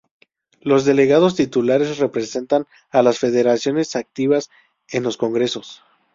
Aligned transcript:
Los 0.61 0.83
delegados 0.85 1.35
titulares 1.35 1.99
representan 1.99 2.65
a 2.89 3.03
las 3.03 3.19
Federaciones 3.19 3.95
activas 3.95 4.49
en 4.89 5.03
los 5.03 5.15
Congresos. 5.15 5.83